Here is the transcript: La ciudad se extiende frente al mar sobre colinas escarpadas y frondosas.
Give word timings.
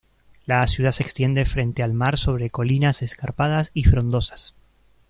La 0.47 0.65
ciudad 0.65 0.93
se 0.93 1.03
extiende 1.03 1.45
frente 1.45 1.83
al 1.83 1.93
mar 1.93 2.17
sobre 2.17 2.49
colinas 2.49 3.03
escarpadas 3.03 3.69
y 3.75 3.83
frondosas. 3.83 4.55